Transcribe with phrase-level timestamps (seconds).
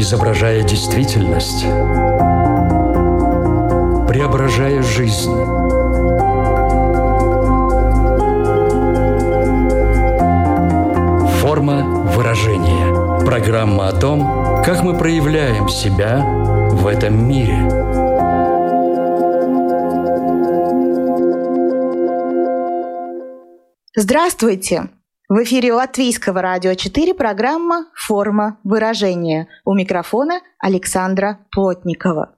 [0.00, 1.62] изображая действительность,
[4.06, 5.34] преображая жизнь.
[11.40, 11.82] Форма
[12.14, 13.24] выражения.
[13.24, 16.18] Программа о том, как мы проявляем себя
[16.70, 17.58] в этом мире.
[23.96, 24.88] Здравствуйте!
[25.28, 29.48] В эфире Латвийского радио 4 программа «Форма выражения».
[29.66, 32.36] У микрофона Александра Плотникова.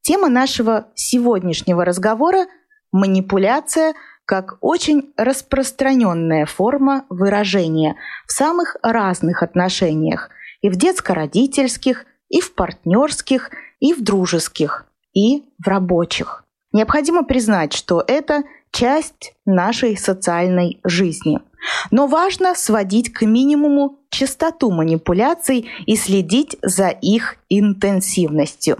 [0.00, 2.46] Тема нашего сегодняшнего разговора–
[2.92, 7.94] манипуляция как очень распространенная форма выражения
[8.26, 15.68] в самых разных отношениях– и в детско-родительских, и в партнерских, и в дружеских, и в
[15.68, 16.44] рабочих.
[16.72, 21.38] Необходимо признать, что это часть нашей социальной жизни–
[21.90, 28.78] но важно сводить к минимуму частоту манипуляций и следить за их интенсивностью.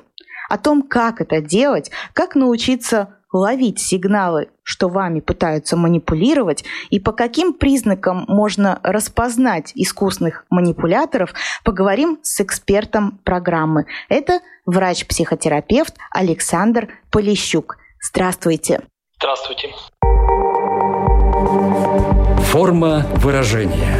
[0.48, 7.12] О том, как это делать, как научиться ловить сигналы, что вами пытаются манипулировать, и по
[7.12, 13.86] каким признакам можно распознать искусных манипуляторов, поговорим с экспертом программы.
[14.08, 17.78] Это врач-психотерапевт Александр Полищук.
[18.00, 18.82] Здравствуйте.
[19.18, 19.70] Здравствуйте.
[22.56, 23.98] Форма выражения.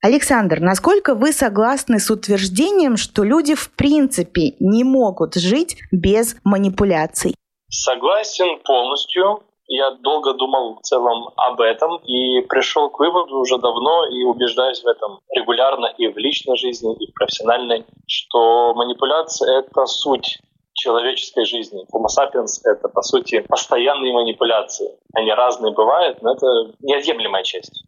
[0.00, 7.34] Александр, насколько вы согласны с утверждением, что люди в принципе не могут жить без манипуляций?
[7.68, 9.42] Согласен полностью.
[9.66, 14.82] Я долго думал в целом об этом и пришел к выводу уже давно и убеждаюсь
[14.82, 20.38] в этом регулярно и в личной жизни, и в профессиональной, что манипуляция— это суть
[20.76, 21.84] человеческой жизни.
[21.92, 24.88] Homo sapiens— это, по сути, постоянные манипуляции.
[25.14, 26.46] Они разные бывают, но это
[26.80, 27.82] неотъемлемая часть.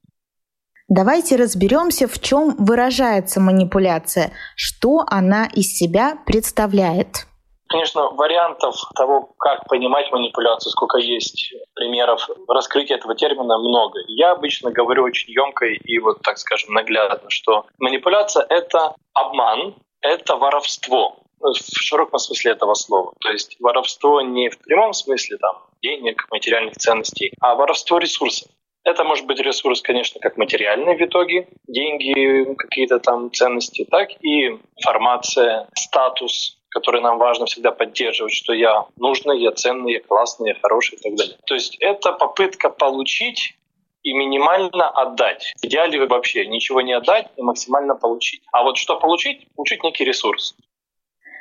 [0.88, 7.26] Давайте разберемся, в чем выражается манипуляция, что она из себя представляет.
[7.68, 14.00] Конечно, вариантов того, как понимать манипуляцию, сколько есть примеров раскрытия этого термина, много.
[14.06, 20.36] Я обычно говорю очень емко и вот, так скажем, наглядно, что манипуляция— это обман, это
[20.36, 21.18] воровство.
[21.40, 23.12] Ну, в широком смысле этого слова.
[23.20, 28.50] То есть воровство не в прямом смысле там, денег, материальных ценностей, а воровство ресурсов.
[28.84, 34.58] Это может быть ресурс, конечно, как материальный в итоге, деньги, какие-то там ценности, так и
[34.76, 40.56] информация, статус, который нам важно всегда поддерживать, что я нужный, я ценный, я классный, я
[40.60, 41.36] хороший и так далее.
[41.46, 43.58] То есть это попытка получить
[44.02, 45.52] и минимально отдать.
[45.60, 48.42] В идеале вообще ничего не отдать и максимально получить.
[48.52, 49.46] А вот что получить?
[49.54, 50.54] Получить некий ресурс.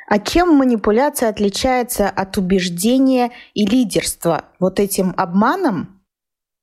[0.10, 4.46] А чем манипуляция отличается от убеждения и лидерства?
[4.58, 6.02] Вот этим обманом?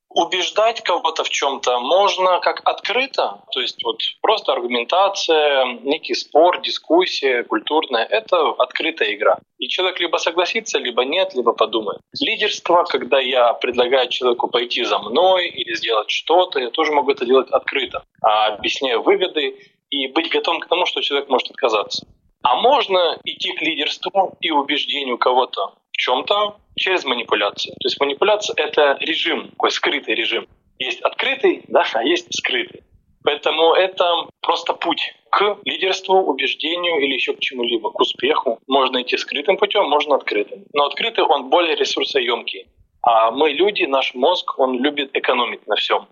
[0.09, 7.43] Убеждать кого-то в чем-то можно как открыто, то есть вот просто аргументация, некий спор, дискуссия
[7.43, 9.39] культурная— это открытая игра.
[9.59, 12.01] И человек либо согласится, либо нет, либо подумает.
[12.21, 17.27] Лидерство, когда я предлагаю человеку пойти за мной или сделать что-то, я тоже могу это
[17.27, 19.59] делать открыто, а объясняю выгоды
[19.91, 22.07] и быть готовым к тому, что человек может отказаться.
[22.45, 27.75] А можно идти к лидерству и убеждению кого-то в чем-то через манипуляцию.
[27.81, 30.47] То есть манипуляция— это режим, такой скрытый режим.
[30.79, 32.83] Есть открытый, да, а есть скрытый.
[33.23, 38.59] Поэтому это просто путь к лидерству, убеждению или еще к чему-либо, к успеху.
[38.67, 40.67] Можно идти скрытым путем, можно открытым.
[40.75, 42.67] Но открытый он более ресурсоемкий.
[43.07, 46.09] А мы люди, наш мозг, он любит экономить на всем.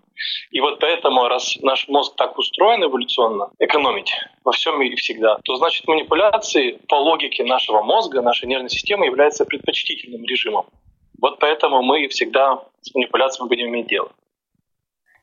[0.51, 5.55] И вот поэтому, раз наш мозг так устроен эволюционно, экономить во всем и всегда, то
[5.55, 10.67] значит манипуляции по логике нашего мозга, нашей нервной системы являются предпочтительным режимом.
[11.19, 14.11] Вот поэтому мы всегда с манипуляциями будем иметь дело.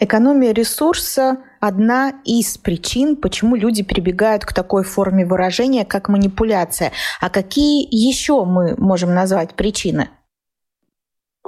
[0.00, 6.90] Экономия ресурса– одна из причин, почему люди прибегают к такой форме выражения, как манипуляция.
[7.20, 10.08] А какие еще мы можем назвать причины?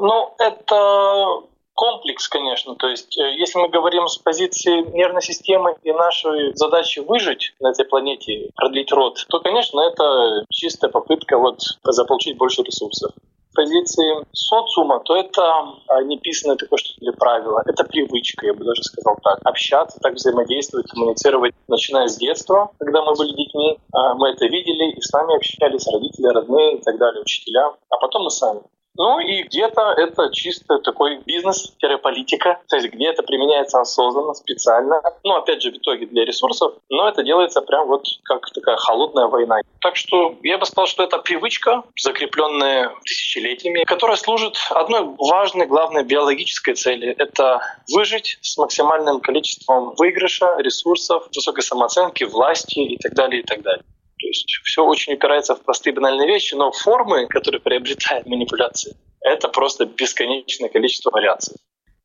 [0.03, 2.75] Ну, это комплекс, конечно.
[2.75, 7.71] То есть, э, если мы говорим с позиции нервной системы и нашей задачи выжить на
[7.71, 13.13] этой планете, продлить род, то, конечно, это чистая попытка вот заполучить больше ресурсов.
[13.51, 15.43] С позиции социума, то это
[15.87, 17.63] а, неписанное такое что ли правило.
[17.65, 19.39] Это привычка, я бы даже сказал так.
[19.45, 23.79] Общаться, так взаимодействовать, коммуницировать, начиная с детства, когда мы были детьми.
[23.93, 27.73] А, мы это видели, и с нами общались родители, родные и так далее, учителя.
[27.89, 28.63] А потом мы сами.
[28.97, 35.01] Ну и где-то это чисто такой бизнес-политика, то есть где это применяется осознанно, специально.
[35.25, 39.29] Ну, опять же, в итоге для ресурсов, но это делается прям вот как такая холодная
[39.29, 39.61] война.
[39.81, 46.05] Так что я бы сказал, что это привычка, закрепленная тысячелетиями, которая служит одной важной, главной
[46.05, 47.15] биологической цели.
[47.19, 47.61] Это
[47.93, 53.85] выжить с максимальным количеством выигрыша, ресурсов, высокой самооценки, власти и так далее, и так далее.
[54.23, 59.49] То есть все очень упирается в простые банальные вещи, но формы, которые приобретают манипуляции, это
[59.49, 61.57] просто бесконечное количество вариаций.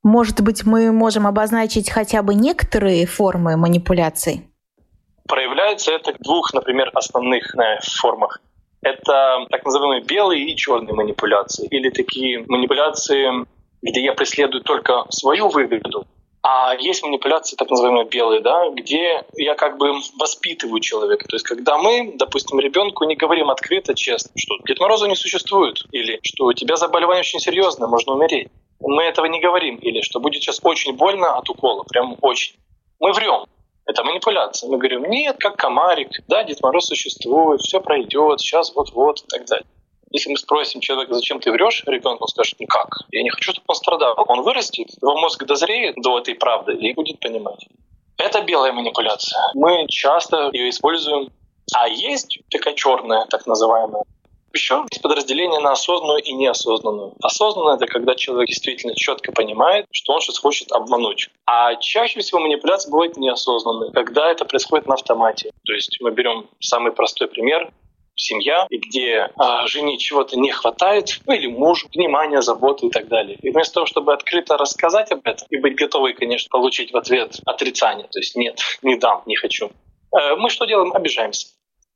[0.02, 4.48] Может быть, мы можем обозначить хотя бы некоторые формы манипуляций?
[5.28, 8.42] Проявляется это в двух, например, основных э, формах.
[8.82, 13.46] Это так называемые белые и черные манипуляции, или такие манипуляции,
[13.84, 16.08] где я преследую только свою выгоду,
[16.44, 21.28] а есть манипуляции, так называемые белые, да, где я как бы воспитываю человека.
[21.28, 25.84] То есть когда мы, допустим, ребенку не говорим открыто, честно, что Дед Мороза не существует,
[25.92, 28.48] или что у тебя заболевание очень серьезное, можно умереть.
[28.80, 32.56] Мы этого не говорим, или что будет сейчас очень больно от укола, прям очень.
[33.00, 33.46] Мы врем.
[33.86, 34.70] Это манипуляция.
[34.70, 39.46] Мы говорим, нет, как комарик, да, Дед Мороз существует, все пройдет, сейчас вот-вот и так
[39.46, 39.66] далее.
[40.12, 43.00] Если мы спросим человека, зачем ты врешь, ребенок он скажет, ну как?
[43.12, 44.16] Я не хочу, чтобы он страдал.
[44.28, 47.68] Он вырастет, его мозг дозреет до этой правды и будет понимать.
[48.18, 49.40] Это белая манипуляция.
[49.54, 51.30] Мы часто ее используем.
[51.74, 54.04] А есть такая черная, так называемая.
[54.54, 57.14] Еще есть подразделение на осознанную и неосознанную.
[57.22, 61.30] Осознанное— это когда человек действительно четко понимает, что он сейчас хочет обмануть.
[61.46, 65.52] А чаще всего манипуляция бывает неосознанной, когда это происходит на автомате.
[65.66, 67.72] То есть мы берем самый простой пример
[68.18, 73.08] семья, и где а, жене чего-то не хватает, ну или мужу, внимания, заботы и так
[73.08, 73.38] далее.
[73.42, 77.40] И вместо того, чтобы открыто рассказать об этом и быть готовой, конечно, получить в ответ
[77.46, 80.94] отрицание, то есть нет, не дам, не хочу, э, мы что делаем?
[80.94, 81.48] Обижаемся.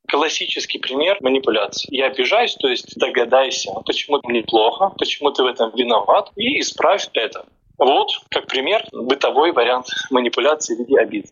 [0.07, 1.88] Классический пример манипуляции.
[1.95, 7.07] Я обижаюсь, то есть догадайся, почему мне плохо, почему ты в этом виноват, и исправь
[7.13, 7.45] это.
[7.77, 11.25] Вот, как пример, бытовой вариант манипуляции в виде обид.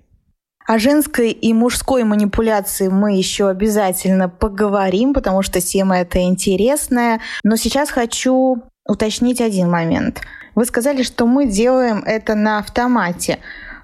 [0.70, 7.22] О женской и мужской манипуляции мы еще обязательно поговорим, потому что тема эта интересная.
[7.44, 10.22] Но сейчас хочу уточнить один момент.
[10.54, 13.40] Вы сказали, что мы делаем это на автомате,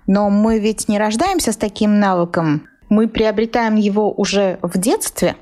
[0.06, 2.70] но мы ведь не рождаемся с таким навыком.
[2.88, 5.36] Мы приобретаем его уже в детстве.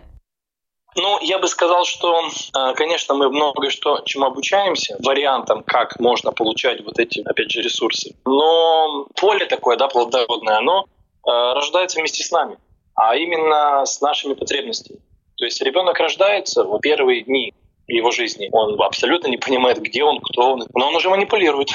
[0.95, 6.31] Ну, я бы сказал, что, э, конечно, мы много что чему обучаемся, вариантам, как можно
[6.31, 8.15] получать вот эти, опять же, ресурсы.
[8.23, 10.85] Но поле такое, да, плодородное, оно
[11.25, 12.57] рождается вместе с нами,
[12.95, 14.99] а именно с нашими потребностями.
[15.37, 17.53] То есть ребенок рождается в первые дни
[17.87, 18.49] его жизни.
[18.51, 21.69] Он абсолютно не понимает, где он, кто он, но он уже манипулирует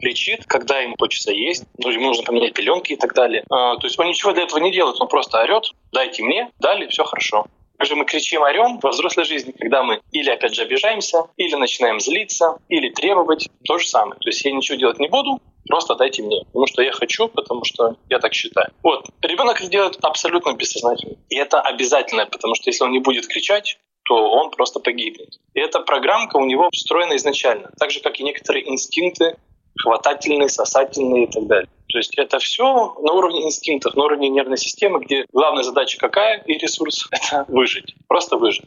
[0.00, 3.44] кричит, когда ему хочется есть, ну, ему нужно поменять пеленки и так далее.
[3.50, 6.86] А, то есть он ничего для этого не делает, он просто орет, дайте мне, дали,
[6.88, 7.46] все хорошо.
[7.78, 12.00] Также мы кричим, орем во взрослой жизни, когда мы или опять же обижаемся, или начинаем
[12.00, 14.18] злиться, или требовать, то же самое.
[14.20, 17.64] То есть я ничего делать не буду, Просто дайте мне, потому что я хочу, потому
[17.64, 18.70] что я так считаю.
[18.82, 19.06] Вот.
[19.22, 21.16] Ребенок это делает абсолютно бессознательно.
[21.30, 25.38] И это обязательно, потому что если он не будет кричать, то он просто погибнет.
[25.54, 29.36] И эта программка у него встроена изначально, так же, как и некоторые инстинкты,
[29.78, 31.68] хватательные, сосательные и так далее.
[31.88, 36.42] То есть это все на уровне инстинктов, на уровне нервной системы, где главная задача какая
[36.42, 38.66] и ресурс— это выжить, просто выжить.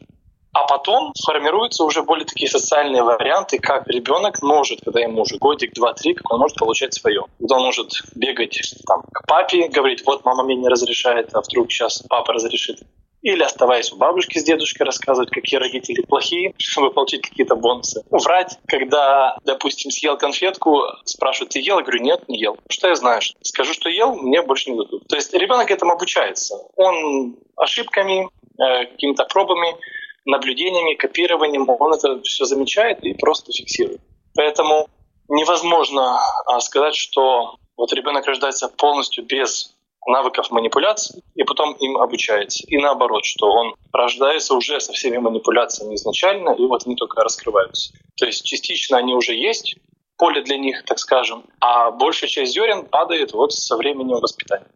[0.58, 5.72] А потом формируются уже более такие социальные варианты, как ребенок может, когда ему уже годик,
[5.72, 7.26] два, три, как он может получать свое.
[7.38, 11.70] Когда он может бегать там, к папе, говорить, вот мама мне не разрешает, а вдруг
[11.70, 12.80] сейчас папа разрешит.
[13.22, 18.02] Или оставаясь у бабушки с дедушкой, рассказывать, какие родители плохие, чтобы получить какие-то бонусы.
[18.10, 21.78] Врать, когда, допустим, съел конфетку, спрашивают, ты ел?
[21.78, 22.56] Я говорю, нет, не ел.
[22.68, 23.20] Что я знаю?
[23.42, 25.06] Скажу, что ел, мне больше не дадут.
[25.06, 26.56] То есть ребенок этому обучается.
[26.74, 28.28] Он ошибками,
[28.60, 29.76] э, какими-то пробами
[30.24, 34.00] наблюдениями, копированием, он это все замечает и просто фиксирует.
[34.34, 34.88] Поэтому
[35.28, 39.74] невозможно а, сказать, что вот ребенок рождается полностью без
[40.06, 42.64] навыков манипуляции и потом им обучается.
[42.66, 47.92] И наоборот, что он рождается уже со всеми манипуляциями изначально, и вот они только раскрываются.
[48.16, 49.76] То есть частично они уже есть,
[50.16, 54.66] поле для них, так скажем, а большая часть зерен падает вот со временем воспитания.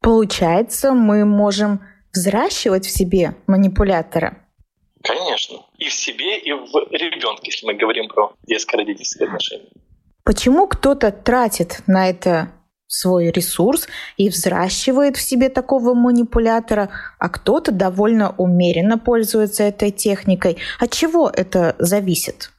[0.00, 1.80] Получается, мы можем
[2.12, 4.43] взращивать в себе манипулятора.
[5.04, 5.58] Конечно.
[5.78, 9.68] И в себе, и в ребенке, если мы говорим про детско-родительские отношения.
[10.24, 12.50] Почему кто-то тратит на это
[12.86, 20.56] свой ресурс и взращивает в себе такого манипулятора, а кто-то довольно умеренно пользуется этой техникой.
[20.78, 22.53] От чего это зависит?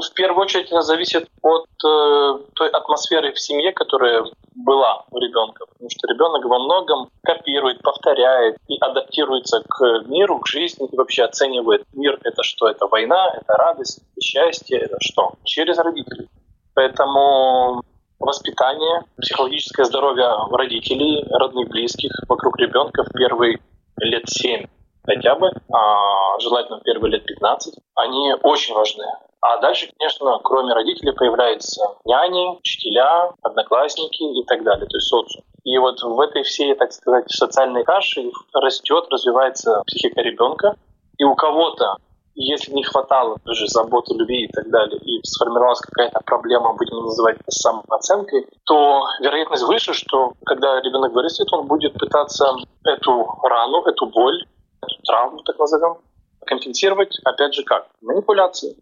[0.00, 4.24] В первую очередь это зависит от э, той атмосферы в семье, которая
[4.54, 5.66] была у ребенка.
[5.66, 11.24] Потому что ребенок во многом копирует, повторяет и адаптируется к миру, к жизни и вообще
[11.24, 12.68] оценивает мир это что?
[12.68, 15.32] Это война, это радость, это счастье, это что?
[15.42, 16.28] Через родителей.
[16.74, 17.82] Поэтому
[18.20, 23.58] воспитание, психологическое здоровье родителей, родных, близких вокруг ребенка в первые
[24.00, 24.66] лет 7
[25.08, 29.04] хотя бы, а желательно первые лет 15, они очень важны.
[29.40, 35.44] А дальше, конечно, кроме родителей появляются няни, учителя, одноклассники и так далее, то есть социум.
[35.64, 40.76] И вот в этой всей, так сказать, социальной каше растет, развивается психика ребенка.
[41.18, 41.96] И у кого-то,
[42.34, 47.36] если не хватало тоже заботы, любви и так далее, и сформировалась какая-то проблема, будем называть
[47.36, 52.54] это самооценкой, то вероятность выше, что когда ребенок вырастет, он будет пытаться
[52.84, 54.46] эту рану, эту боль,
[54.82, 55.98] эту травму, так назовем,
[56.46, 57.88] компенсировать, опять же, как?
[58.00, 58.76] Манипуляции.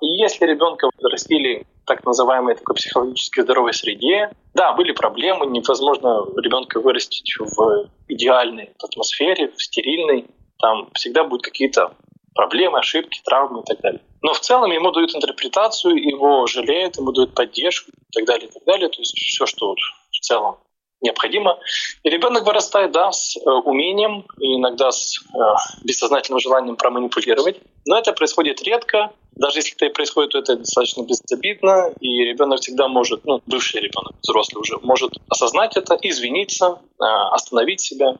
[0.00, 6.80] И если ребенка растили так называемой такой психологически здоровой среде, да, были проблемы, невозможно ребенка
[6.80, 10.26] вырастить в идеальной атмосфере, в стерильной,
[10.58, 11.94] там всегда будут какие-то
[12.34, 14.00] проблемы, ошибки, травмы и так далее.
[14.22, 18.52] Но в целом ему дают интерпретацию, его жалеют, ему дают поддержку и так далее, и
[18.52, 18.88] так далее.
[18.88, 20.56] То есть все, что в целом
[21.04, 21.58] необходимо.
[22.02, 25.38] И ребенок вырастает, да, с э, умением, иногда с э,
[25.84, 27.60] бессознательным желанием проманипулировать.
[27.86, 29.12] Но это происходит редко.
[29.36, 33.80] Даже если это и происходит, то это достаточно безобидно, и ребенок всегда может, ну, бывший
[33.80, 38.16] ребенок, взрослый уже, может осознать это, извиниться, э, остановить себя.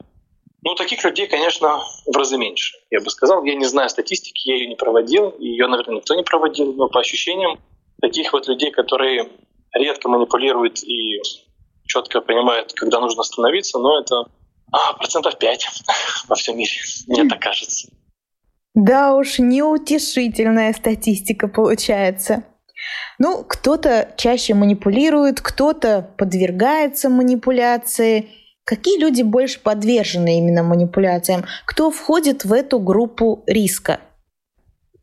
[0.61, 3.43] Ну, таких людей, конечно, в разы меньше, я бы сказал.
[3.43, 6.87] Я не знаю статистики, я ее не проводил, и ее, наверное, никто не проводил, но
[6.89, 7.59] по ощущениям
[8.01, 9.29] таких вот людей, которые
[9.73, 11.21] редко манипулируют и
[11.85, 14.25] четко понимает, когда нужно остановиться, но это
[14.71, 15.67] а, процентов 5
[16.27, 16.71] во всем мире,
[17.07, 17.89] мне так кажется.
[18.73, 22.43] Да уж, неутешительная статистика получается.
[23.19, 28.29] Ну, кто-то чаще манипулирует, кто-то подвергается манипуляции.
[28.65, 31.45] Какие люди больше подвержены именно манипуляциям?
[31.65, 34.01] Кто входит в эту группу риска?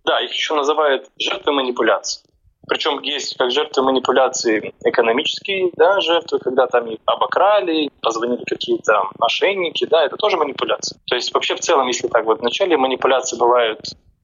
[0.05, 2.23] Да, их еще называют жертвы манипуляций.
[2.69, 9.85] Причем есть как жертвы манипуляции экономические, да, жертвы, когда там их обокрали, позвонили какие-то мошенники,
[9.87, 10.99] да, это тоже манипуляция.
[11.07, 13.81] То есть вообще в целом, если так вот вначале манипуляции бывают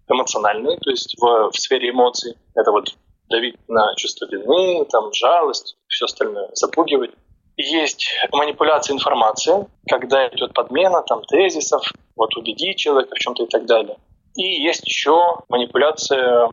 [0.09, 2.95] эмоциональные, то есть в, в сфере эмоций, это вот
[3.28, 7.11] давить на чувство вины, там, жалость, все остальное, запугивать.
[7.57, 11.83] Есть манипуляция информации, когда идет подмена там, тезисов,
[12.16, 13.97] вот убедить человека в чем-то и так далее.
[14.37, 16.50] И есть еще манипуляция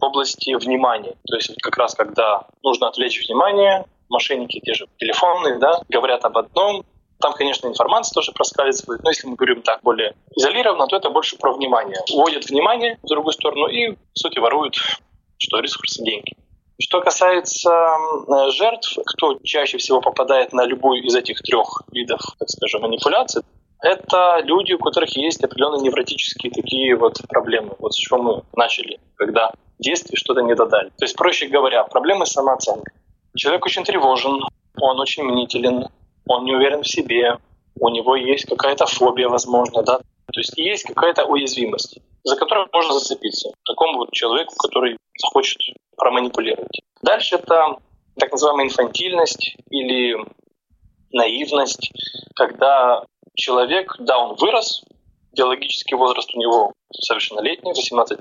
[0.00, 1.14] в области внимания.
[1.26, 6.38] То есть как раз когда нужно отвлечь внимание, мошенники те же телефонные, да, говорят об
[6.38, 6.84] одном,
[7.20, 11.36] там, конечно, информация тоже проскальзывает, но если мы говорим так более изолированно, то это больше
[11.36, 11.98] про внимание.
[12.10, 14.76] Уводят внимание в другую сторону и, в сути, воруют
[15.36, 16.34] что ресурсы, деньги.
[16.80, 17.70] Что касается
[18.52, 23.42] жертв, кто чаще всего попадает на любую из этих трех видов, так скажем, манипуляций,
[23.82, 27.74] это люди, у которых есть определенные невротические такие вот проблемы.
[27.78, 30.90] Вот с чего мы начали, когда в детстве что-то не додали.
[30.90, 32.92] То есть, проще говоря, проблемы с самооценкой.
[33.36, 34.40] Человек очень тревожен,
[34.80, 35.86] он очень мнителен,
[36.26, 37.38] он не уверен в себе,
[37.78, 39.98] у него есть какая-то фобия, возможно, да.
[39.98, 45.58] То есть есть какая-то уязвимость, за которую можно зацепиться такому вот человеку, который захочет
[45.96, 46.80] проманипулировать.
[47.02, 47.78] Дальше это
[48.18, 50.16] так называемая инфантильность или
[51.12, 51.90] наивность,
[52.34, 53.04] когда
[53.40, 54.84] человек, да, он вырос,
[55.32, 58.18] биологический возраст у него совершеннолетний, 18+,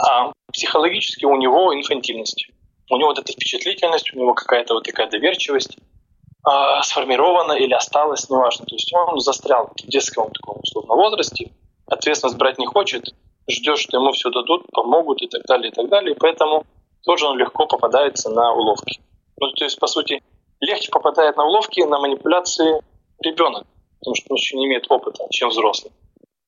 [0.00, 2.48] а психологически у него инфантильность.
[2.90, 8.28] У него вот эта впечатлительность, у него какая-то вот такая доверчивость э, сформирована или осталась,
[8.28, 8.66] неважно.
[8.66, 11.52] То есть он застрял в детском таком условном возрасте,
[11.86, 13.04] ответственность брать не хочет,
[13.48, 16.16] ждет, что ему все дадут, помогут и так далее, и так далее.
[16.18, 16.64] Поэтому
[17.04, 19.00] тоже он легко попадается на уловки.
[19.38, 20.22] Ну, то есть, по сути,
[20.60, 22.82] легче попадает на уловки, на манипуляции
[23.22, 23.66] ребенок,
[24.00, 25.92] потому что он еще не имеет опыта, чем взрослый.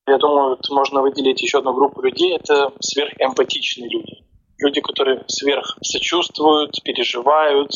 [0.06, 2.34] Я думаю, можно выделить еще одну группу людей.
[2.36, 4.24] Это сверхэмпатичные люди.
[4.58, 7.70] Люди, которые сверх сочувствуют, переживают,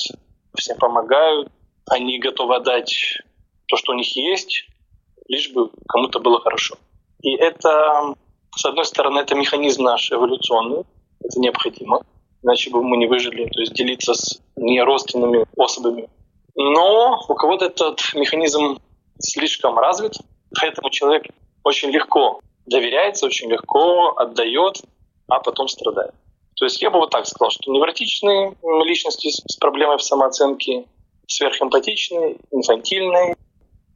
[0.56, 1.50] всем помогают.
[1.88, 3.21] Они готовы отдать
[3.68, 4.64] то, что у них есть,
[5.28, 6.76] лишь бы кому-то было хорошо.
[7.23, 8.14] И это,
[8.54, 10.85] с одной стороны, это механизм наш эволюционный,
[11.21, 12.02] это необходимо,
[12.42, 16.09] иначе бы мы не выжили, то есть делиться с неродственными особами.
[16.54, 18.78] Но у кого-то этот механизм
[19.18, 20.12] слишком развит,
[20.58, 21.25] поэтому человек
[21.64, 24.82] очень легко доверяется, очень легко отдает,
[25.28, 26.14] а потом страдает.
[26.56, 30.87] То есть я бы вот так сказал, что невротичные личности с проблемой в самооценке,
[31.26, 33.37] сверхэмпатичные, инфантильные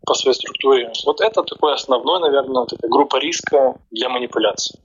[0.05, 0.93] по своей структуре.
[1.07, 4.79] Вот это такой основной, наверное, такая группа риска для манипуляции.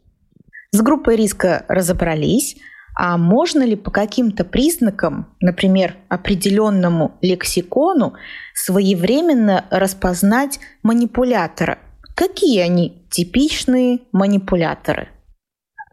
[0.71, 2.55] С группой риска разобрались.
[2.97, 8.13] А можно ли по каким-то признакам, например, определенному лексикону,
[8.53, 11.79] своевременно распознать манипулятора?
[12.15, 15.09] Какие они типичные манипуляторы?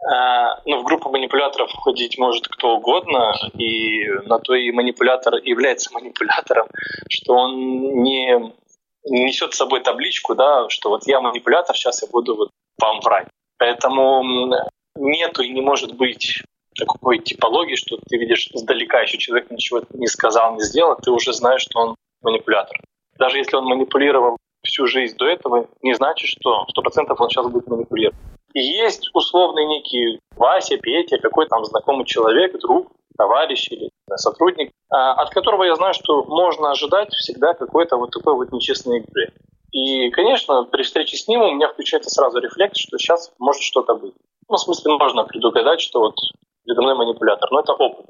[0.09, 5.92] А, ну, в группу манипуляторов входить может кто угодно, и на то и манипулятор является
[5.92, 6.68] манипулятором,
[7.09, 8.52] что он не
[9.04, 13.26] несет с собой табличку, да, что вот я манипулятор, сейчас я буду вот вам врать.
[13.59, 14.52] Поэтому
[14.97, 16.42] нету и не может быть
[16.75, 21.33] такой типологии, что ты видишь издалека, еще человек ничего не сказал, не сделал, ты уже
[21.33, 22.76] знаешь, что он манипулятор.
[23.19, 27.47] Даже если он манипулировал всю жизнь до этого, не значит, что сто процентов он сейчас
[27.49, 28.17] будет манипулировать.
[28.55, 35.12] И есть условный некий Вася, Петя, какой там знакомый человек, друг, товарищ или сотрудник, а,
[35.14, 39.33] от которого я знаю, что можно ожидать всегда какой-то вот такой вот нечестной игры.
[39.71, 43.95] И, конечно, при встрече с ним у меня включается сразу рефлекс, что сейчас может что-то
[43.95, 44.14] быть.
[44.49, 46.17] Ну, в смысле, можно предугадать, что вот
[46.64, 48.07] передо манипулятор, но это опыт.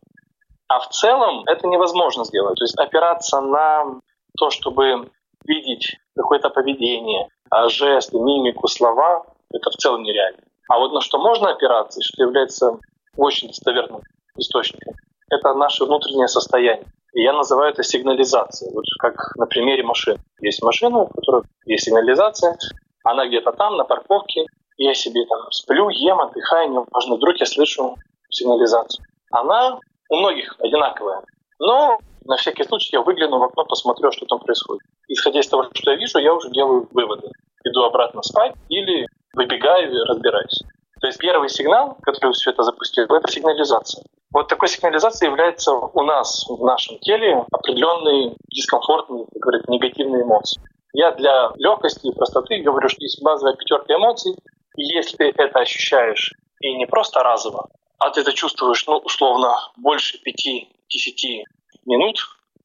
[0.68, 2.56] А в целом это невозможно сделать.
[2.56, 4.00] То есть опираться на
[4.36, 5.10] то, чтобы
[5.44, 10.40] видеть какое-то поведение, а, жесты, мимику, слова, это в целом нереально.
[10.68, 12.78] А вот на что можно опираться, что является
[13.16, 14.00] очень достоверным
[14.36, 14.94] источником,
[15.30, 16.86] это наше внутреннее состояние.
[17.12, 18.72] И я называю это сигнализацией.
[18.74, 20.18] Вот как на примере машины.
[20.40, 22.56] Есть машина, у которой есть сигнализация,
[23.04, 24.46] она где-то там, на парковке,
[24.78, 27.96] я себе там сплю, ем, отдыхаю, неважно, вдруг я слышу
[28.32, 29.04] сигнализацию.
[29.30, 29.78] Она
[30.10, 31.22] у многих одинаковая.
[31.58, 34.82] Но на всякий случай я выгляну в окно, посмотрю, что там происходит.
[35.08, 37.28] Исходя из того, что я вижу, я уже делаю выводы.
[37.64, 40.62] Иду обратно спать или выбегаю и разбираюсь.
[41.00, 44.04] То есть первый сигнал, который все это запустил, это сигнализация.
[44.32, 50.62] Вот такой сигнализацией является у нас в нашем теле определенные дискомфортные, как говорят, негативные эмоции.
[50.94, 54.36] Я для легкости и простоты говорю, что есть базовая пятерка эмоций,
[54.76, 57.68] и если ты это ощущаешь и не просто разово,
[58.02, 61.44] а ты это чувствуешь, ну, условно, больше 5-10
[61.86, 62.16] минут,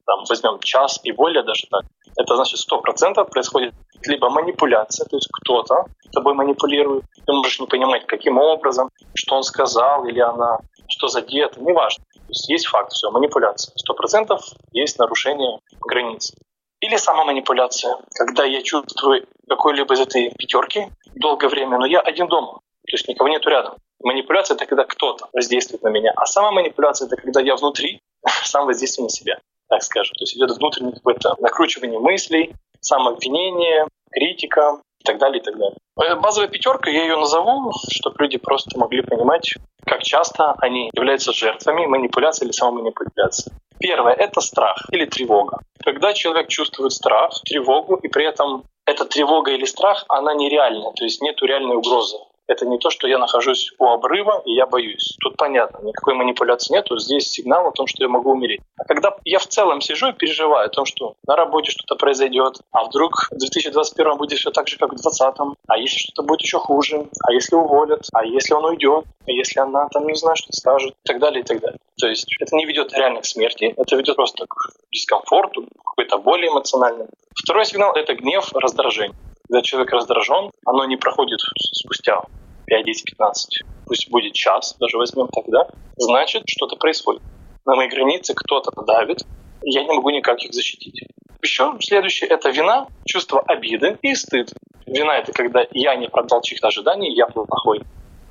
[0.04, 1.84] там, возьмем час и более даже так,
[2.16, 8.06] это значит 100% происходит либо манипуляция, то есть кто-то тобой манипулирует, ты можешь не понимать,
[8.06, 12.04] каким образом, что он сказал или она, что за диета, неважно.
[12.14, 13.72] То есть есть факт, все, манипуляция.
[13.76, 14.40] Сто процентов
[14.72, 16.32] есть нарушение границ.
[16.80, 22.28] Или сама манипуляция, когда я чувствую какой-либо из этой пятерки долгое время, но я один
[22.28, 23.76] дома, то есть никого нету рядом.
[24.00, 28.00] Манипуляция— это когда кто-то воздействует на меня, а сама манипуляция— это когда я внутри
[28.44, 29.38] сам воздействую на себя,
[29.68, 30.14] так скажем.
[30.14, 35.76] То есть идет внутреннее какое-то накручивание мыслей, самообвинение, критика и так далее, и так далее.
[36.00, 41.32] Э, базовая пятерка, я ее назову, чтобы люди просто могли понимать, как часто они являются
[41.32, 43.52] жертвами манипуляции или самоманипуляции.
[43.80, 45.60] Первое– это страх или тревога.
[45.84, 51.04] Когда человек чувствует страх, тревогу, и при этом эта тревога или страх, она нереальна, то
[51.04, 52.16] есть нет реальной угрозы.
[52.48, 55.16] Это не то, что я нахожусь у обрыва и я боюсь.
[55.20, 56.98] Тут понятно, никакой манипуляции нету.
[56.98, 58.60] Здесь сигнал о том, что я могу умереть.
[58.78, 62.60] А когда я в целом сижу и переживаю о том, что на работе что-то произойдет,
[62.72, 66.40] а вдруг в 2021 будет все так же, как в 2020, а если что-то будет
[66.40, 70.36] еще хуже, а если уволят, а если он уйдет, а если она там не знаю,
[70.36, 71.78] что скажет, и так далее, и так далее.
[72.00, 74.56] То есть это не ведет реально к смерти, это ведет просто к
[74.90, 77.06] дискомфорту, какой-то боли эмоциональной.
[77.34, 79.14] Второй сигнал— это гнев, раздражение.
[79.48, 81.40] Когда человек раздражен, оно не проходит
[81.72, 82.20] спустя
[82.66, 87.22] 5, 10, 15, пусть будет час, даже возьмем тогда, значит, что-то происходит.
[87.64, 89.24] На моей границе кто-то давит,
[89.62, 91.02] я не могу никак их защитить.
[91.42, 94.52] Еще следующее— это вина, чувство обиды и стыд.
[94.86, 97.82] Вина— это когда я не оправдал чьих-то ожиданий, я плохой.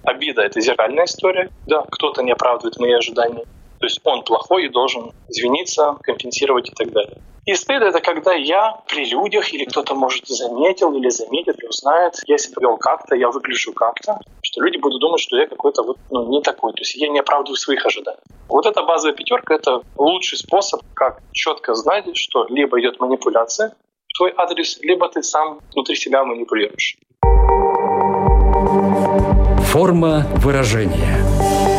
[0.04, 1.50] Обида— это зеркальная история.
[1.66, 3.46] Да, кто-то не оправдывает мои ожидания.
[3.80, 7.22] То есть он плохой и должен извиниться, компенсировать и так далее.
[7.48, 12.16] И стыд— это когда я при людях или кто-то, может, заметил или заметит, или узнает,
[12.26, 15.98] я себя вел как-то, я выгляжу как-то, что люди будут думать, что я какой-то вот,
[16.12, 16.74] ну, не такой.
[16.74, 18.20] То есть я не оправдываю своих ожиданий.
[18.50, 23.74] Вот эта базовая пятерка— это лучший способ, как четко знать, что либо идет манипуляция
[24.10, 26.98] в твой адрес, либо ты сам внутри себя манипулируешь.
[29.72, 31.77] Форма выражения.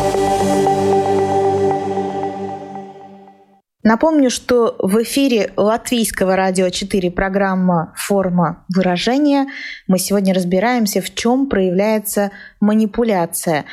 [3.81, 9.47] Напомню, что в эфире Латвийского радио 4 программа «Форма выражения».
[9.87, 13.63] Мы сегодня разбираемся, в чем проявляется манипуляция.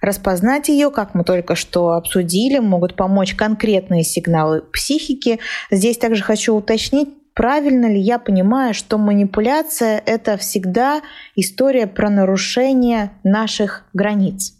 [0.00, 5.40] Распознать ее, как мы только что обсудили, могут помочь конкретные сигналы психики.
[5.72, 11.02] Здесь также хочу уточнить, правильно ли я понимаю, что манипуляция— это всегда
[11.34, 14.55] история про нарушение наших границ?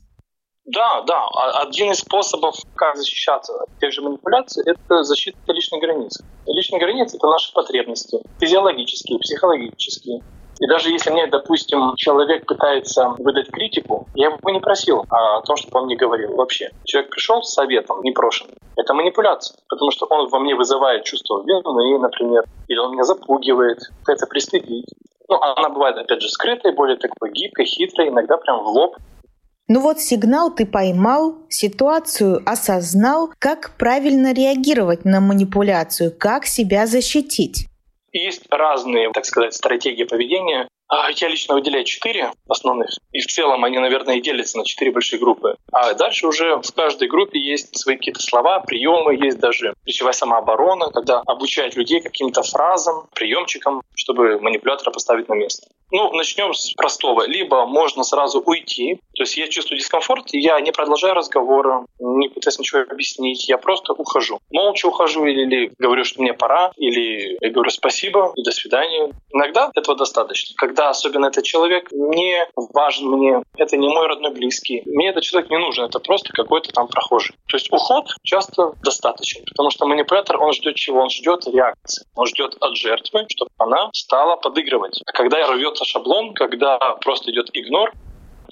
[0.67, 1.29] Да, да.
[1.33, 6.25] А один из способов, как защищаться от тех же манипуляций, это защита личной границы.
[6.47, 10.23] Личные границы— это наши потребности, физиологические, психологические.
[10.59, 15.57] И даже если мне, допустим, человек пытается выдать критику, я его не просил о том,
[15.57, 16.71] чтобы он мне говорил вообще.
[16.85, 18.57] Человек пришел с советом, непрошенным.
[18.77, 23.79] Это манипуляция, потому что он во мне вызывает чувство вины, например, или он меня запугивает,
[24.01, 24.87] пытается пристыдить.
[25.29, 28.97] Ну, она бывает, опять же, скрытой, более такой гибкой, хитрой, иногда прям в лоб.
[29.69, 37.67] Ну вот сигнал ты поймал, ситуацию осознал, как правильно реагировать на манипуляцию, как себя защитить.
[38.13, 40.69] Есть разные, так сказать, стратегии поведения.
[40.89, 42.91] А, я лично выделяю четыре основных.
[43.13, 45.57] И в целом они, наверное, и делятся на четыре большие группы.
[45.73, 50.91] А дальше уже в каждой группе есть свои какие-то слова, приемы, есть даже речевая самооборона,
[50.91, 55.67] когда обучают людей каким-то фразам, приемчикам, чтобы манипулятора поставить на место.
[55.93, 57.27] Ну, начнем с простого.
[57.27, 62.59] Либо можно сразу уйти, то есть я чувствую дискомфорт, я не продолжаю разговора, не пытаюсь
[62.59, 64.41] ничего объяснить, я просто ухожу.
[64.51, 69.11] Молча ухожу или, или говорю, что мне пора, или я говорю спасибо и до свидания.
[69.33, 70.55] Иногда этого достаточно.
[70.57, 75.51] Когда особенно этот человек не важен мне, это не мой родной близкий, мне этот человек
[75.51, 77.35] не нужен, это просто какой-то там прохожий.
[77.49, 81.01] То есть уход часто достаточен, потому что манипулятор, он ждет чего?
[81.01, 82.07] Он ждет реакции.
[82.15, 85.01] Он ждет от жертвы, чтобы она стала подыгрывать.
[85.07, 87.93] А когда рвется шаблон, когда просто идет игнор,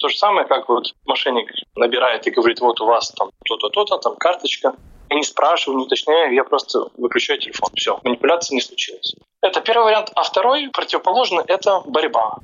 [0.05, 3.97] то же самое, как вот мошенник набирает и говорит, вот у вас там то-то, то-то,
[3.97, 4.75] там карточка.
[5.09, 7.69] Я не спрашиваю, не уточняю, я просто выключаю телефон.
[7.75, 9.15] Все, манипуляция не случилась.
[9.41, 10.11] Это первый вариант.
[10.13, 12.37] А второй, противоположный, это борьба.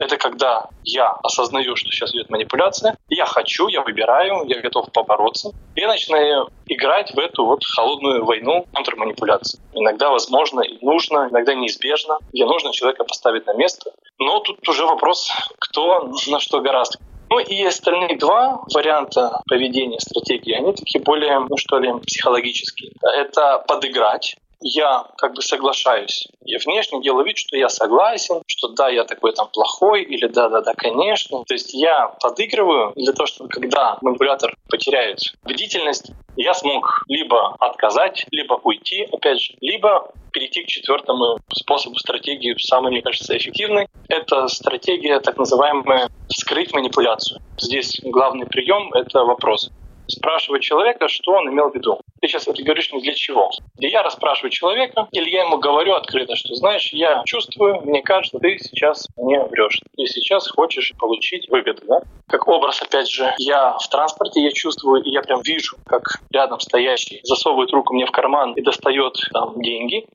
[0.00, 5.50] Это когда я осознаю, что сейчас идет манипуляция, я хочу, я выбираю, я готов побороться,
[5.76, 9.60] и я начинаю играть в эту вот холодную войну контрманипуляции.
[9.74, 13.92] Иногда возможно и нужно, иногда неизбежно, где нужно человека поставить на место.
[14.18, 16.98] Но тут уже вопрос, кто на что гораздо.
[17.28, 22.92] Ну и остальные два варианта поведения, стратегии, они такие более, ну что ли, психологические.
[23.02, 26.28] Это подыграть, я как бы соглашаюсь.
[26.44, 30.74] Я внешне делаю вид, что я согласен, что да, я такой там плохой, или да-да-да,
[30.74, 31.44] конечно.
[31.44, 38.26] То есть я подыгрываю для того, чтобы когда манипулятор потеряет бдительность, я смог либо отказать,
[38.30, 43.88] либо уйти, опять же, либо перейти к четвертому способу стратегии, самый, мне кажется, эффективный.
[44.08, 47.40] Это стратегия так называемая «скрыть манипуляцию».
[47.58, 49.70] Здесь главный прием— это вопрос
[50.10, 52.00] спрашивать человека, что он имел в виду.
[52.20, 53.50] Ты сейчас это говоришь не для чего.
[53.78, 58.38] И я расспрашиваю человека, или я ему говорю открыто, что, знаешь, я чувствую, мне кажется,
[58.38, 59.80] ты сейчас не врешь.
[59.96, 61.82] Ты сейчас хочешь получить выгоду.
[61.86, 62.02] Да?
[62.28, 66.60] Как образ, опять же, я в транспорте, я чувствую, и я прям вижу, как рядом
[66.60, 70.06] стоящий засовывает руку мне в карман и достает там деньги,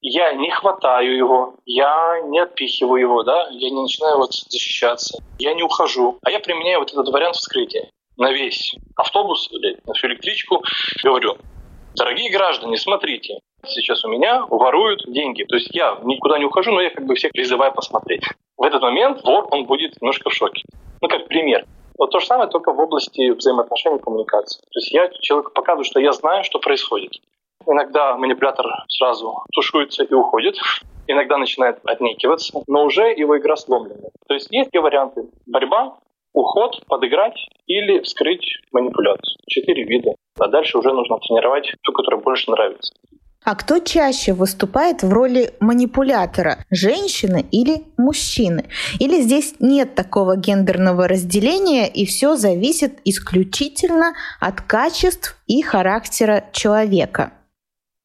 [0.00, 5.54] я не хватаю его, я не отпихиваю его, да, я не начинаю вот защищаться, я
[5.54, 10.08] не ухожу, а я применяю вот этот вариант вскрытия на весь автобус или на всю
[10.08, 10.62] электричку,
[11.02, 11.36] говорю,
[11.94, 15.44] дорогие граждане, смотрите, сейчас у меня воруют деньги.
[15.44, 18.24] То есть я никуда не ухожу, но я как бы всех призываю посмотреть.
[18.56, 20.62] В этот момент вор, он будет немножко в шоке.
[21.00, 21.66] Ну, как пример.
[21.98, 24.60] Вот то же самое, только в области взаимоотношений и коммуникации.
[24.60, 27.12] То есть я человеку показываю, что я знаю, что происходит.
[27.66, 30.56] Иногда манипулятор сразу тушуется и уходит.
[31.06, 34.08] Иногда начинает отнекиваться, но уже его игра сломлена.
[34.26, 35.28] То есть есть две варианты.
[35.46, 35.98] Борьба
[36.32, 39.38] уход, подыграть или вскрыть манипуляцию.
[39.46, 40.12] Четыре вида.
[40.38, 42.92] А дальше уже нужно тренировать ту, которая больше нравится.
[43.44, 46.58] А кто чаще выступает в роли манипулятора?
[46.70, 48.66] Женщины или мужчины?
[49.00, 57.32] Или здесь нет такого гендерного разделения и все зависит исключительно от качеств и характера человека?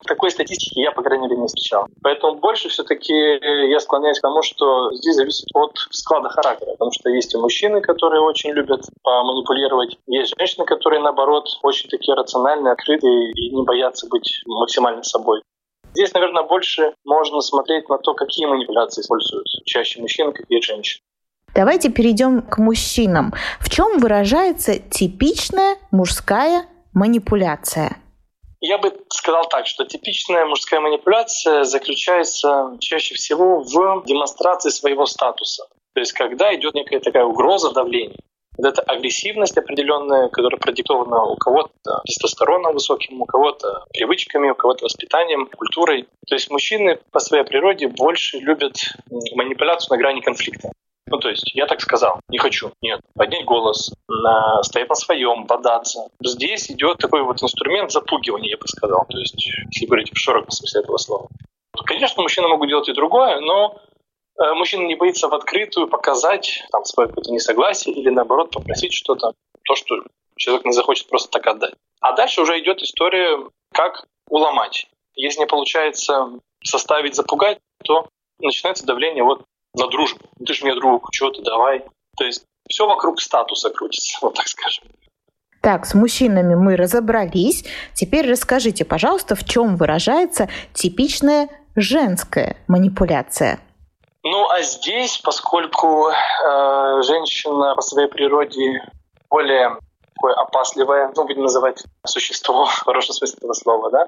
[0.05, 1.87] Такой статистики я, по крайней мере, не встречал.
[2.03, 6.71] Поэтому больше все-таки я склоняюсь к тому, что здесь зависит от склада характера.
[6.71, 9.97] Потому что есть и мужчины, которые очень любят манипулировать.
[10.07, 15.41] Есть женщины, которые, наоборот, очень такие рациональные, открытые и не боятся быть максимально собой.
[15.93, 21.01] Здесь, наверное, больше можно смотреть на то, какие манипуляции используют чаще мужчин, какие женщины.
[21.55, 23.33] Давайте перейдем к мужчинам.
[23.59, 27.97] В чем выражается типичная мужская манипуляция?
[28.59, 35.67] Я бы сказал так, что типичная мужская манипуляция заключается чаще всего в демонстрации своего статуса.
[35.93, 38.17] То есть когда идет некая такая угроза давления.
[38.57, 44.85] Вот эта агрессивность определенная, которая продиктована у кого-то тестостероном высоким, у кого-то привычками, у кого-то
[44.85, 46.07] воспитанием, культурой.
[46.27, 48.75] То есть мужчины по своей природе больше любят
[49.35, 50.71] манипуляцию на грани конфликта.
[51.07, 52.71] Ну, то есть, я так сказал, не хочу.
[52.81, 56.09] Нет, поднять голос, на, стоять на своем, бодаться.
[56.21, 59.05] Здесь идет такой вот инструмент запугивания, я бы сказал.
[59.09, 59.35] То есть,
[59.71, 61.27] если говорить в широком смысле этого слова.
[61.85, 63.79] Конечно, мужчины могут делать и другое, но
[64.37, 69.33] э, мужчина не боится в открытую показать там, свое какое-то несогласие или наоборот попросить что-то,
[69.63, 69.95] то, что
[70.37, 71.73] человек не захочет просто так отдать.
[72.01, 73.37] А дальше уже идет история,
[73.73, 74.87] как уломать.
[75.15, 78.07] Если не получается составить, запугать, то
[78.39, 79.43] начинается давление вот
[79.77, 80.19] на дружбу.
[80.45, 81.83] Ты же мне друг, что ты, давай.
[82.17, 84.85] То есть все вокруг статуса крутится, вот так скажем.
[85.61, 87.65] Так, с мужчинами мы разобрались.
[87.93, 93.59] Теперь расскажите, пожалуйста, в чем выражается типичная женская манипуляция?
[94.23, 98.81] Ну, а здесь, поскольку э, женщина по своей природе
[99.29, 99.77] более
[100.15, 104.07] такое опасливое, ну, будем называть существо в хорошем смысле этого слова, да,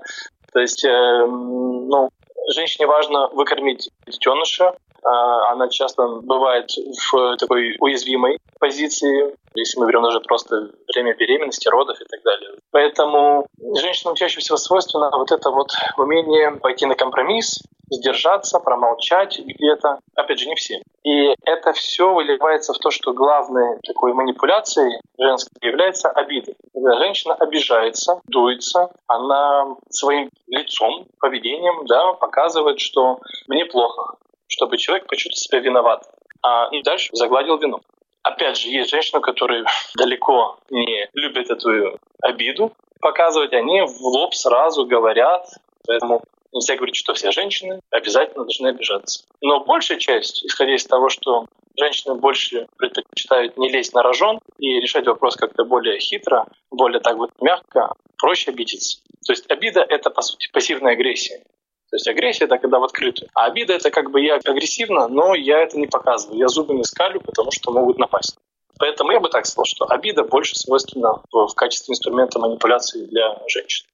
[0.52, 2.10] то есть, э, ну,
[2.54, 6.70] женщине важно выкормить детеныша, она часто бывает
[7.12, 12.52] в такой уязвимой позиции, если мы берем даже просто время беременности, родов и так далее.
[12.72, 13.48] Поэтому
[13.80, 17.60] женщинам чаще всего свойственно вот это вот умение пойти на компромисс,
[17.90, 20.00] сдержаться, промолчать где-то.
[20.16, 20.82] Опять же, не все.
[21.04, 26.54] И это все выливается в то, что главной такой манипуляцией женской является обида.
[26.74, 34.18] Когда женщина обижается, дуется, она своим лицом, поведением да, показывает, что мне плохо,
[34.50, 36.04] чтобы человек почувствовал себя виноват.
[36.42, 37.80] А и дальше загладил вину.
[38.24, 39.64] Опять же, есть женщины, которые
[39.98, 45.48] далеко не любят эту обиду показывать, они в лоб сразу говорят,
[45.88, 49.24] поэтому Нельзя говорить, что все женщины обязательно должны обижаться.
[49.42, 51.46] Но большая часть, исходя из того, что
[51.78, 57.18] женщины больше предпочитают не лезть на рожон и решать вопрос как-то более хитро, более так
[57.18, 59.00] вот мягко, проще обидеться.
[59.26, 61.44] То есть обида— это, по сути, пассивная агрессия.
[61.90, 63.30] То есть агрессия— это когда в открытую.
[63.34, 66.38] А обида— это как бы я агрессивно, но я это не показываю.
[66.38, 68.38] Я зубы не скалю, потому что могут напасть.
[68.78, 73.86] Поэтому я бы так сказал, что обида больше свойственна в качестве инструмента манипуляции для женщин.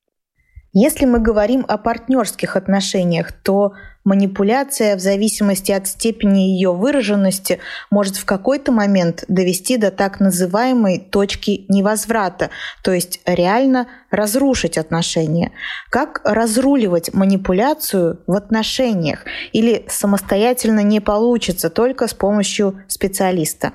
[0.78, 3.72] Если мы говорим о партнерских отношениях, то
[4.04, 11.00] манипуляция в зависимости от степени ее выраженности может в какой-то момент довести до так называемой
[11.00, 12.50] точки невозврата,
[12.84, 15.54] то есть реально разрушить отношения.
[15.90, 23.72] Как разруливать манипуляцию в отношениях или самостоятельно не получится только с помощью специалиста?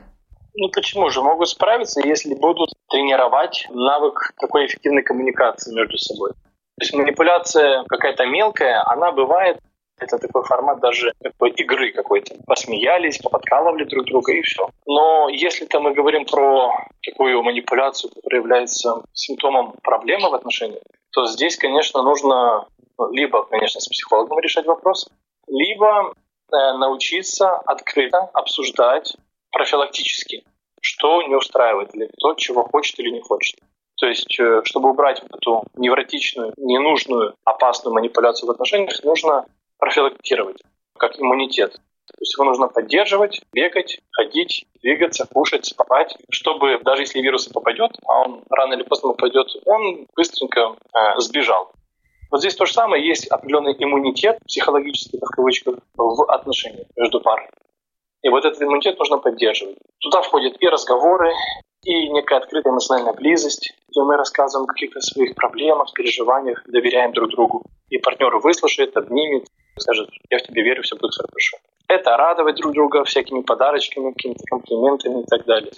[0.54, 1.22] Ну почему же?
[1.22, 6.32] Могут справиться, если будут тренировать навык такой эффективной коммуникации между собой.
[6.80, 9.58] То есть манипуляция какая-то мелкая, она бывает
[9.98, 12.36] это такой формат даже такой игры какой-то.
[12.46, 14.70] Посмеялись, поподкалывали друг друга и все.
[14.86, 16.72] Но если-то мы говорим про
[17.04, 22.66] такую манипуляцию, которая является симптомом проблемы в отношениях, то здесь, конечно, нужно
[22.98, 25.06] ну, либо, конечно, с психологом решать вопрос,
[25.48, 29.18] либо э, научиться открыто обсуждать
[29.52, 30.44] профилактически,
[30.80, 33.60] что не устраивает, или кто чего хочет или не хочет.
[34.00, 39.44] То есть, э, чтобы убрать эту невротичную, ненужную, опасную манипуляцию в отношениях, нужно
[39.78, 40.62] профилактировать,
[40.98, 41.72] как иммунитет.
[41.72, 47.52] То есть его нужно поддерживать, бегать, ходить, двигаться, кушать, спать, чтобы даже если вирус и
[47.52, 51.70] попадет, а он рано или поздно попадет, он быстренько э, сбежал.
[52.30, 57.48] Вот здесь то же самое, есть определенный иммунитет, психологический, в кавычках, в отношениях между парой.
[58.22, 59.76] И вот этот иммунитет нужно поддерживать.
[59.98, 61.32] Туда входят и разговоры,
[61.84, 67.30] и некая открытая эмоциональная близость, где мы рассказываем о каких-то своих проблемах, переживаниях, доверяем друг
[67.30, 67.64] другу.
[67.88, 69.46] И партнер выслушает, обнимет,
[69.78, 71.56] скажет, я в тебе верю, все будет хорошо.
[71.88, 75.72] Это радовать друг друга всякими подарочками, какими-то комплиментами и так далее.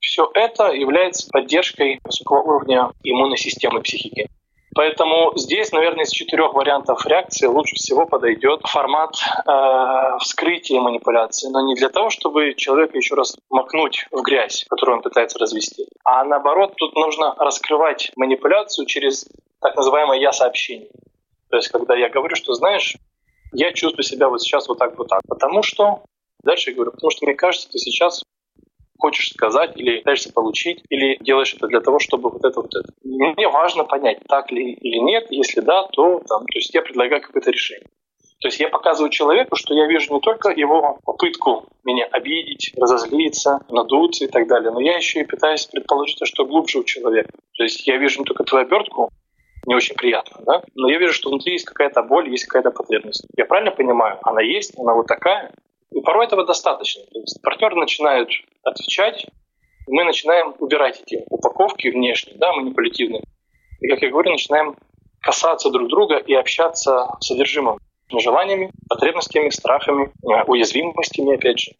[0.00, 4.28] Все это является поддержкой высокого уровня иммунной системы психики.
[4.74, 11.66] Поэтому здесь, наверное, из четырех вариантов реакции лучше всего подойдет формат э, вскрытия манипуляции, но
[11.66, 16.24] не для того, чтобы человека еще раз макнуть в грязь, которую он пытается развести, а
[16.24, 19.26] наоборот, тут нужно раскрывать манипуляцию через
[19.60, 20.90] так называемое «я-сообщение».
[21.50, 22.96] То есть, когда я говорю, что, знаешь,
[23.52, 26.02] я чувствую себя вот сейчас вот так, вот так, потому что
[26.44, 28.22] Дальше я говорю, потому что мне кажется, ты сейчас
[28.98, 32.92] хочешь сказать или пытаешься получить, или делаешь это для того, чтобы вот это вот это.
[33.02, 35.26] Мне важно понять, так ли или нет.
[35.30, 37.86] Если да, то там, то есть я предлагаю какое-то решение.
[38.40, 43.60] То есть я показываю человеку, что я вижу не только его попытку меня обидеть, разозлиться,
[43.68, 47.30] надуться и так далее, но я еще и пытаюсь предположить, что глубже у человека.
[47.56, 49.10] То есть я вижу не только твою обертку,
[49.66, 50.62] не очень приятно, да?
[50.76, 53.26] но я вижу, что внутри есть какая-то боль, есть какая-то потребность.
[53.36, 54.18] Я правильно понимаю?
[54.22, 55.52] Она есть, она вот такая,
[56.04, 57.02] порой этого достаточно.
[57.04, 58.30] То есть партнеры начинают
[58.62, 59.26] отвечать,
[59.86, 63.22] мы начинаем убирать эти упаковки внешние, да, манипулятивные.
[63.80, 64.76] И, как я говорю, начинаем
[65.20, 67.78] касаться друг друга и общаться содержимым,
[68.12, 71.72] желаниями, потребностями, страхами, э, уязвимостями, опять же.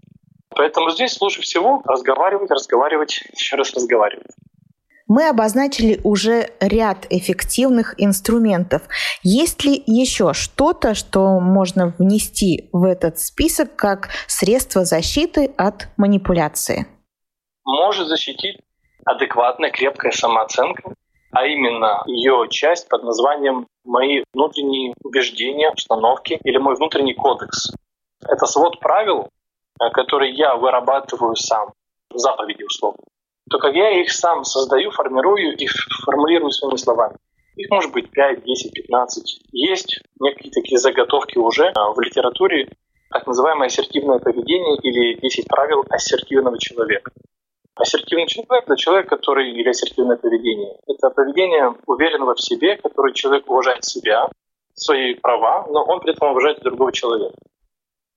[0.51, 4.27] Поэтому здесь лучше всего разговаривать, разговаривать, еще раз разговаривать.
[5.09, 8.83] Мы обозначили уже ряд эффективных инструментов.
[9.23, 16.87] Есть ли еще что-то, что можно внести в этот список как средство защиты от манипуляции?
[17.65, 18.59] Может защитить
[19.07, 20.95] адекватная, крепкая самооценка,
[21.33, 27.73] а именно ее часть под названием «Мои внутренние убеждения, установки» или «Мой внутренний кодекс».
[28.27, 29.29] Это свод правил,
[29.81, 31.73] э, которые я вырабатываю сам,
[32.13, 33.05] заповеди условно,
[33.51, 35.67] то как я их сам создаю, формирую и
[36.05, 37.17] формулирую своими словами.
[37.57, 39.41] Их может быть 5, 10, 15.
[39.53, 42.69] Есть некие такие заготовки уже а, в литературе,
[43.11, 47.11] так называемое ассертивное поведение или 10 правил ассертивного человека.
[47.75, 53.49] Ассертивный человек— это человек, который, или ассертивное поведение, это поведение уверенного в себе, который человек
[53.49, 54.29] уважает себя,
[54.75, 57.35] свои права, но он при этом уважает другого человека.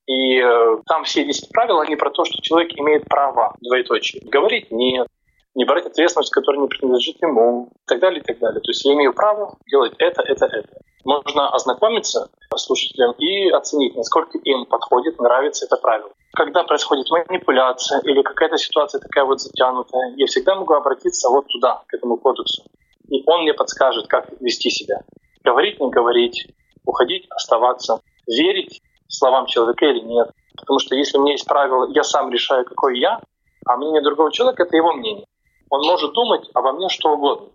[0.06, 4.70] И э, там все 10 правил, они про то, что человек имеет право, двоеточие, говорить
[4.70, 5.06] «нет»,
[5.54, 8.60] не брать ответственность, которая не принадлежит ему, и так далее, и так далее.
[8.60, 10.78] То есть я имею право делать это, это, это.
[11.04, 16.10] Можно ознакомиться с слушателям и оценить, насколько им подходит, нравится это правило.
[16.32, 21.82] Когда происходит манипуляция или какая-то ситуация такая вот затянутая, я всегда могу обратиться вот туда,
[21.86, 22.62] к этому кодексу.
[23.08, 25.02] И он мне подскажет, как вести себя.
[25.44, 26.46] Говорить, не говорить,
[26.86, 30.30] уходить, оставаться, верить словам человека или нет.
[30.56, 33.20] Потому что если у меня есть правило, я сам решаю, какой я,
[33.66, 35.26] а мнение другого человека— это его мнение
[35.72, 37.48] он может думать обо мне что угодно.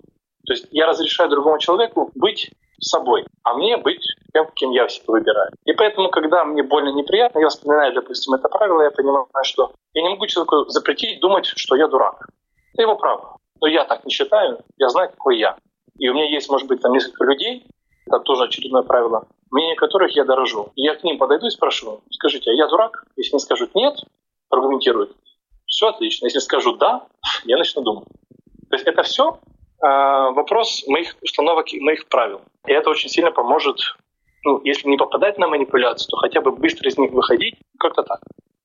[0.47, 2.49] То есть я разрешаю другому человеку быть
[2.81, 4.03] собой, а мне быть
[4.33, 5.51] тем, кем я себя выбираю.
[5.65, 10.01] И поэтому, когда мне больно неприятно, я вспоминаю, допустим, это правило, я понимаю, что я
[10.01, 12.27] не могу человеку запретить думать, что я дурак.
[12.73, 13.37] Это его право.
[13.61, 15.55] Но я так не считаю, я знаю, какой я.
[15.99, 17.67] И у меня есть, может быть, там несколько людей,
[18.07, 20.71] это тоже очередное правило, мнение которых я дорожу.
[20.75, 23.03] И я к ним подойду и спрошу, скажите, а я дурак?
[23.15, 23.95] Если они скажут нет,
[24.49, 25.15] аргументируют,
[25.77, 26.25] все отлично.
[26.25, 27.05] Если скажу «да»,
[27.45, 28.07] я начну думать.
[28.69, 29.39] То есть это все
[29.83, 29.87] э,
[30.33, 32.41] вопрос моих установок и моих правил.
[32.65, 33.77] И это очень сильно поможет,
[34.43, 38.19] ну, если не попадать на манипуляцию, то хотя бы быстро из них выходить, как-то так.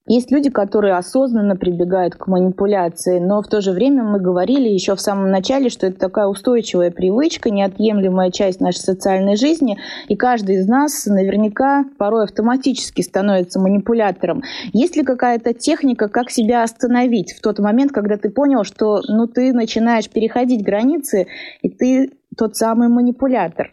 [0.09, 4.97] Есть люди, которые осознанно прибегают к манипуляции, но в то же время мы говорили еще
[4.97, 10.57] в самом начале, что это такая устойчивая привычка, неотъемлемая часть нашей социальной жизни, и каждый
[10.57, 14.43] из нас наверняка порой автоматически становится манипулятором.
[14.73, 19.29] Есть ли какая-то техника, как себя остановить в тот момент, когда ты понял, что ну,
[19.29, 21.29] ты начинаешь переходить границы,
[21.63, 23.71] и ты тот самый манипулятор?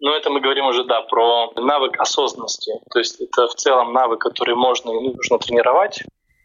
[0.00, 2.72] Но это мы говорим уже, да, про навык осознанности.
[2.92, 6.02] То есть это в целом навык, который можно и нужно тренировать.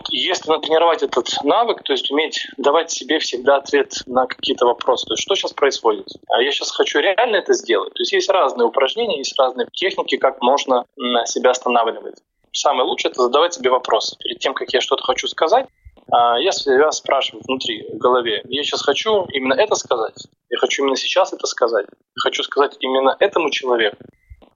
[0.09, 5.05] И если натренировать этот навык, то есть уметь давать себе всегда ответ на какие-то вопросы,
[5.05, 7.93] то есть что сейчас происходит, а я сейчас хочу реально это сделать.
[7.93, 10.85] То есть есть разные упражнения, есть разные техники, как можно
[11.25, 12.15] себя останавливать.
[12.51, 14.17] Самое лучшее— это задавать себе вопросы.
[14.17, 15.67] Перед тем, как я что-то хочу сказать,
[16.13, 16.51] а, я
[16.91, 21.47] спрашиваю внутри, в голове, я сейчас хочу именно это сказать, я хочу именно сейчас это
[21.47, 23.97] сказать, я хочу сказать именно этому человеку.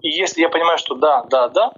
[0.01, 1.73] И если я понимаю, что да, да, да,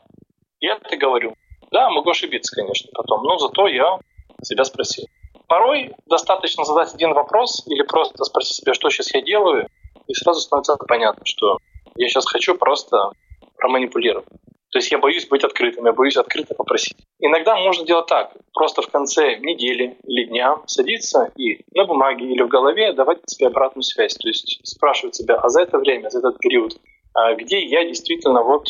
[0.60, 1.34] я это говорю.
[1.72, 4.00] Да, могу ошибиться, конечно, потом, но зато я
[4.44, 5.06] себя спросил.
[5.48, 9.70] Порой достаточно задать один вопрос или просто спросить себя, что сейчас я делаю,
[10.08, 11.58] и сразу становится понятно, что
[11.96, 13.12] я сейчас хочу просто
[13.56, 14.28] проманипулировать.
[14.72, 16.96] То есть я боюсь быть открытым, я боюсь открыто попросить.
[17.20, 22.44] Иногда можно делать так, просто в конце недели или дня садиться и на бумаге или
[22.44, 24.14] в голове давать себе обратную связь.
[24.16, 26.80] То есть спрашивать себя, а за это время, за этот период,
[27.16, 28.68] а где я действительно вот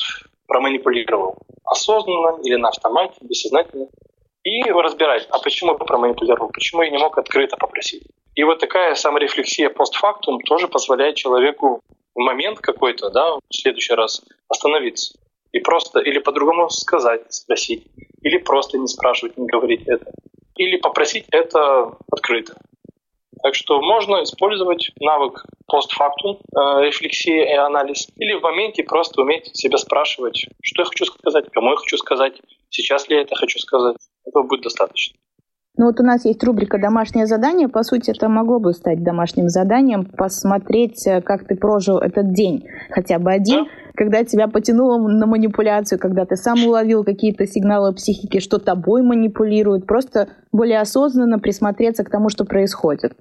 [0.48, 1.38] проманипулировал?
[1.66, 3.88] Осознанно или на автомате, бессознательно?
[4.44, 8.04] И разбирать, а почему я проманипулировал, почему я не мог открыто попросить.
[8.36, 11.82] И вот такая саморефлексия постфактум тоже позволяет человеку
[12.16, 15.20] в момент какой-то, да, в следующий раз остановиться
[15.52, 17.88] и просто или по-другому сказать, спросить,
[18.22, 20.12] или просто не спрашивать, не говорить это,
[20.56, 22.58] или попросить это открыто.
[23.42, 29.56] Так что можно использовать навык постфактум, э, рефлексия и анализ, или в моменте просто уметь
[29.56, 33.60] себя спрашивать, что я хочу сказать, кому я хочу сказать, сейчас ли я это хочу
[33.60, 33.96] сказать.
[34.26, 35.18] Этого будет достаточно.
[35.80, 37.70] Ну вот у нас есть рубрика «Домашнее задание».
[37.70, 42.66] По сути, это могло бы стать домашним заданием, посмотреть, э, как ты прожил этот день,
[42.90, 43.70] хотя бы один, да?
[43.96, 49.88] когда тебя потянуло на манипуляцию, когда ты сам уловил какие-то сигналы психики, что тобой манипулируют,
[49.88, 53.14] просто более осознанно присмотреться к тому, что происходит.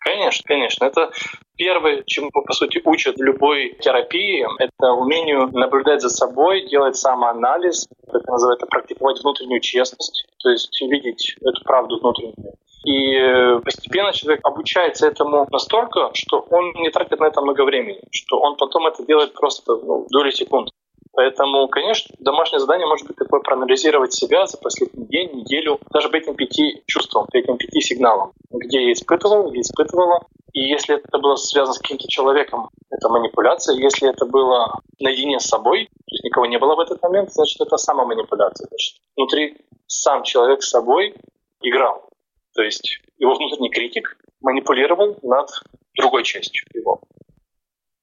[0.00, 0.84] Конечно, конечно.
[0.84, 1.10] Это
[1.56, 7.88] первое, чему, по сути, учат в любой терапии, это умению наблюдать за собой, делать самоанализ,
[8.06, 12.54] это называется практиковать внутреннюю честность, то есть видеть эту правду внутреннюю.
[12.84, 18.00] И э, постепенно человек обучается этому настолько, что он не тратит на это много времени,
[18.12, 20.70] что он потом это делает просто ну, доли секунд.
[21.12, 26.16] Поэтому, конечно, домашнее задание может быть такое проанализировать себя за последний день, неделю, даже по
[26.16, 30.26] этим пяти чувствам, по этим пяти сигналам, где я испытывал, где испытывала.
[30.52, 33.76] И если это было связано с каким-то человеком, это манипуляция.
[33.76, 37.60] Если это было наедине с собой, то есть никого не было в этот момент, значит,
[37.60, 38.66] это самоманипуляция.
[38.68, 41.14] Значит, внутри сам человек с собой
[41.62, 42.08] играл.
[42.54, 45.48] То есть его внутренний критик манипулировал над
[45.96, 47.00] другой частью его.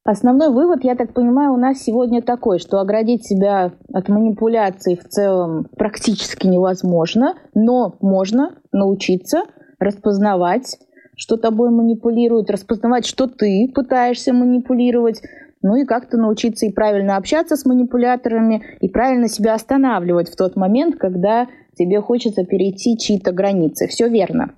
[0.08, 5.10] Основной вывод, я так понимаю, у нас сегодня такой, что оградить себя от манипуляций в
[5.10, 9.46] целом практически невозможно, но можно научиться
[9.80, 10.78] распознавать,
[11.18, 15.24] что тобой манипулируют, распознавать, что ты пытаешься манипулировать,
[15.64, 20.56] ну и как-то научиться и правильно общаться с манипуляторами, и правильно себя останавливать в тот
[20.56, 21.48] момент, когда
[21.80, 23.88] тебе хочется перейти чьи-то границы.
[23.88, 24.54] Все верно.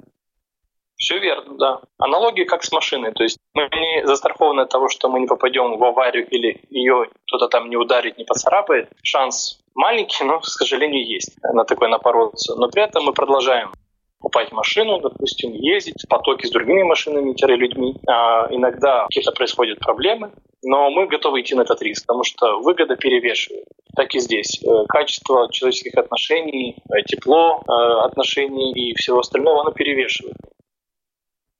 [0.97, 1.79] Все верно, да.
[1.99, 3.11] Аналогия как с машиной.
[3.13, 7.09] То есть мы не застрахованы от того, что мы не попадем в аварию или ее
[7.27, 8.89] кто-то там не ударит, не поцарапает.
[9.03, 12.55] Шанс маленький, но, к сожалению, есть на такой напороться.
[12.55, 13.71] Но при этом мы продолжаем
[14.19, 17.95] покупать машину, допустим, ездить в потоке с другими машинами-людьми.
[18.07, 20.31] А иногда какие-то происходят проблемы,
[20.63, 23.65] но мы готовы идти на этот риск, потому что выгода перевешивает.
[23.95, 24.61] Так и здесь.
[24.63, 27.71] Э, качество человеческих отношений, э, тепло э,
[28.05, 30.35] отношений и всего остального, оно перевешивает.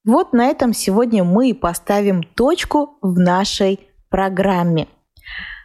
[0.08, 4.88] Вот на этом сегодня мы и поставим точку в нашей программе.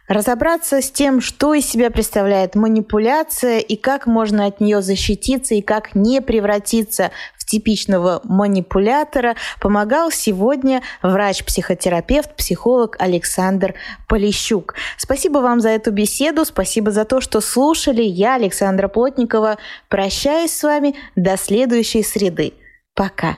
[0.09, 5.61] Разобраться с тем, что из себя представляет манипуляция и как можно от нее защититься и
[5.61, 13.75] как не превратиться в типичного манипулятора, помогал сегодня врач-психотерапевт, психолог Александр
[14.09, 14.75] Полищук.
[14.97, 18.01] Спасибо вам за эту беседу, спасибо за то, что слушали.
[18.01, 22.51] Я, Александра Плотникова, прощаюсь с вами до следующей среды.
[22.93, 23.37] Пока.